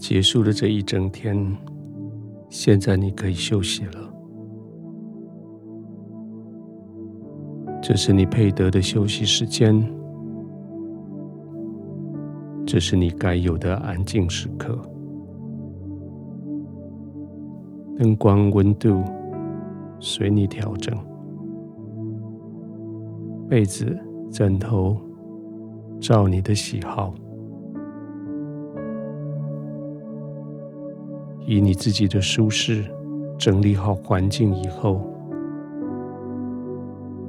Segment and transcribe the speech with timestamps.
[0.00, 1.36] 结束了这一整天，
[2.48, 4.10] 现在你可以休息了。
[7.82, 9.78] 这是你配得的休息时间，
[12.66, 14.78] 这是你该有的安静时刻。
[17.98, 19.02] 灯光温度
[19.98, 20.96] 随你调整，
[23.50, 23.94] 被子、
[24.30, 24.96] 枕头
[26.00, 27.12] 照你的喜好，
[31.46, 32.84] 以你自己的舒适
[33.38, 35.00] 整理好环境以后，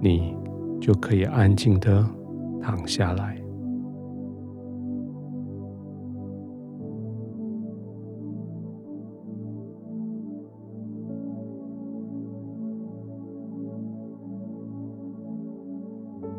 [0.00, 0.36] 你
[0.80, 2.06] 就可以安静的
[2.60, 3.40] 躺下来。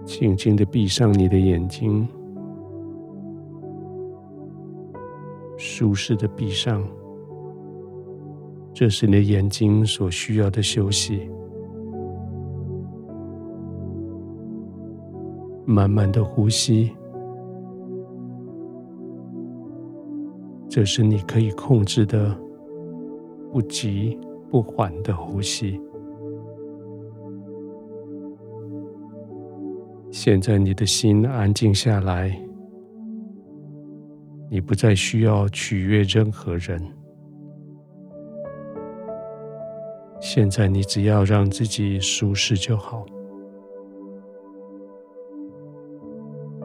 [0.06, 2.08] 轻轻的闭上你的眼睛，
[5.58, 6.82] 舒适的闭上，
[8.78, 11.30] 这是你的眼睛所需要的休息。
[15.66, 16.92] 慢慢的呼吸，
[20.68, 22.38] 这是你可以控制的，
[23.50, 24.20] 不急
[24.52, 25.80] 不缓的呼吸。
[30.12, 32.38] 现在你的心安静下来，
[34.52, 36.82] 你不再需要取悦任何人。
[40.28, 43.06] 现在你只要让自己舒适就好，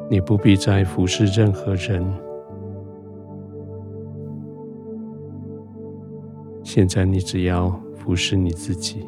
[0.08, 2.02] 你不必再服侍任何人。
[6.62, 9.06] 现在你只要服侍你自己。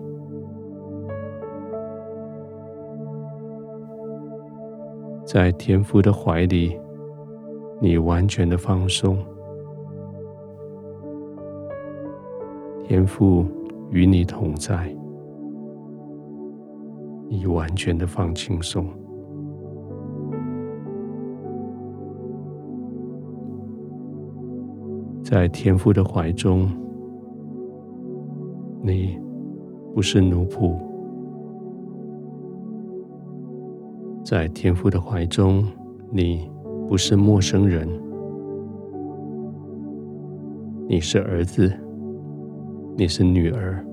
[5.24, 6.78] 在天父的怀里，
[7.80, 9.16] 你完全的放松。
[12.86, 13.46] 天父
[13.92, 14.90] 与你同在，
[17.28, 18.86] 你完全的放轻松。
[25.22, 26.68] 在天父的怀中，
[28.82, 29.18] 你
[29.94, 30.74] 不是奴仆。
[34.24, 35.66] 在天父的怀中，
[36.10, 36.50] 你
[36.88, 37.86] 不是陌生人，
[40.88, 41.70] 你是儿子，
[42.94, 43.84] 你是女儿，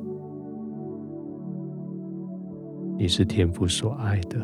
[2.97, 4.37] 你是天父所爱的。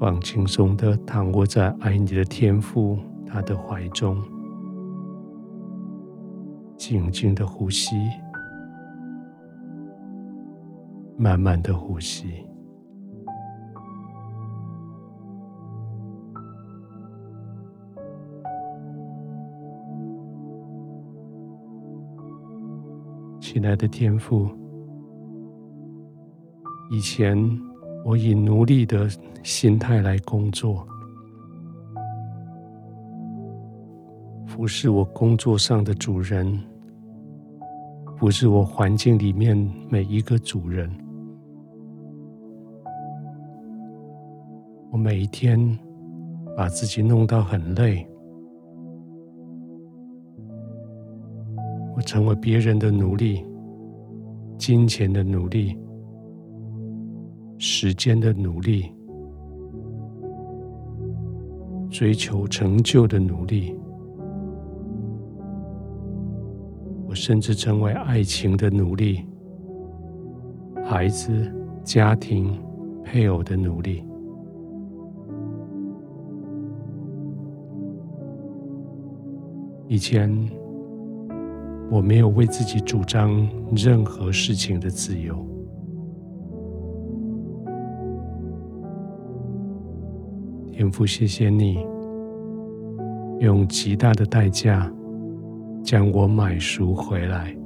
[0.00, 4.16] 放轻松的躺卧在爱你的天父他的怀中，
[6.76, 7.94] 静静的呼吸。
[11.16, 12.44] 慢慢的呼吸，
[23.54, 24.48] 起来的天赋，
[26.90, 27.38] 以前
[28.04, 29.08] 我以奴隶的
[29.44, 30.84] 心态来工作，
[34.44, 36.60] 服侍我工作上的主人，
[38.16, 39.56] 服侍我环境里面
[39.88, 40.90] 每一个主人。
[44.90, 45.78] 我每一天
[46.56, 48.04] 把自己弄到很累，
[51.96, 53.44] 我成为别人的奴隶，
[54.58, 55.78] 金钱的奴隶，
[57.56, 58.92] 时间的奴隶，
[61.88, 63.76] 追求成就的奴隶，
[67.06, 69.20] 我甚至成为爱情的奴隶，
[70.84, 71.32] 孩子、
[71.84, 72.60] 家庭、
[73.04, 74.02] 配偶的奴隶。
[79.86, 80.28] 以前
[81.94, 85.36] 我没有为自己主张任何事情的自由。
[90.72, 91.86] 天父，谢谢你
[93.38, 94.92] 用极大的代价
[95.84, 97.56] 将我买赎回来。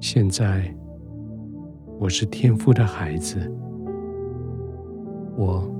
[0.00, 0.74] 现在
[2.00, 3.38] 我是天父的孩子，
[5.36, 5.72] 我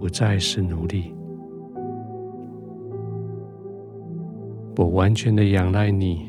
[0.00, 1.17] 不再是奴隶。
[4.78, 6.28] 我完全的仰赖你，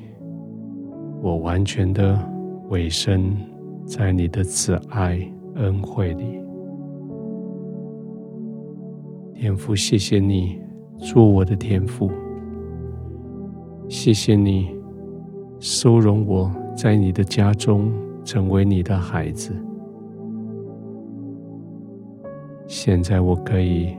[1.22, 2.20] 我完全的
[2.70, 3.32] 委身
[3.86, 5.20] 在你的慈爱
[5.58, 6.42] 恩惠里。
[9.36, 10.60] 天父，谢谢你
[10.98, 12.10] 做我的天父，
[13.88, 14.76] 谢谢你
[15.60, 17.92] 收容我在你的家中，
[18.24, 19.54] 成为你的孩子。
[22.66, 23.96] 现在我可以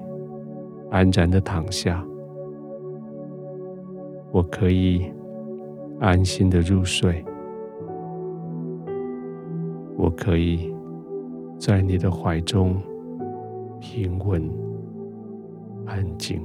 [0.91, 2.05] 安然的躺下，
[4.33, 5.13] 我可以
[5.99, 7.25] 安心的入睡，
[9.97, 10.73] 我可以
[11.59, 12.81] 在你的怀中
[13.81, 14.49] 平稳
[15.85, 16.41] 安静。